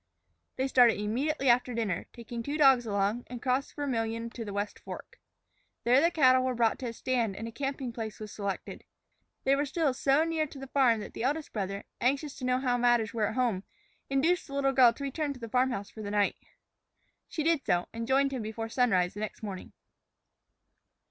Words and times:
They 0.55 0.67
started 0.67 0.99
immediately 0.99 1.47
after 1.47 1.75
dinner, 1.75 2.07
taking 2.11 2.41
two 2.41 2.57
dogs 2.57 2.87
along, 2.87 3.23
and 3.27 3.39
crossed 3.39 3.75
the 3.75 3.83
Vermillion 3.83 4.31
to 4.31 4.43
the 4.43 4.51
West 4.51 4.79
Fork. 4.79 5.19
There 5.83 6.01
the 6.01 6.09
cattle 6.09 6.43
were 6.43 6.55
brought 6.55 6.79
to 6.79 6.87
a 6.87 6.93
stand 6.93 7.35
and 7.35 7.47
a 7.47 7.51
camping 7.51 7.93
place 7.93 8.19
was 8.19 8.31
selected. 8.31 8.83
They 9.43 9.55
were 9.55 9.67
still 9.67 9.93
so 9.93 10.23
near 10.23 10.47
the 10.47 10.65
farm 10.65 11.01
that 11.01 11.13
the 11.13 11.21
eldest 11.21 11.53
brother, 11.53 11.83
anxious 11.99 12.33
to 12.39 12.45
know 12.45 12.57
how 12.59 12.79
matters 12.79 13.13
were 13.13 13.27
at 13.27 13.35
home, 13.35 13.63
induced 14.09 14.47
the 14.47 14.55
little 14.55 14.73
girl 14.73 14.91
to 14.91 15.03
return 15.03 15.33
to 15.33 15.39
the 15.39 15.47
farm 15.49 15.69
house 15.69 15.91
for 15.91 16.01
the 16.01 16.09
night. 16.09 16.35
She 17.27 17.43
did 17.43 17.63
so, 17.63 17.87
and 17.93 18.07
joined 18.07 18.31
him 18.33 18.41
before 18.41 18.69
sunrise 18.69 19.15
next 19.15 19.43
morning. 19.43 19.71